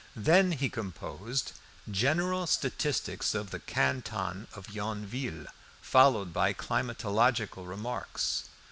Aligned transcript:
Then 0.15 0.53
he 0.53 0.67
composed 0.67 1.51
"General 1.87 2.47
Statistics 2.47 3.35
of 3.35 3.51
the 3.51 3.59
Canton 3.59 4.47
of 4.55 4.71
Yonville, 4.71 5.45
followed 5.79 6.33
by 6.33 6.53
Climatological 6.55 7.67
Remarks." 7.67 8.45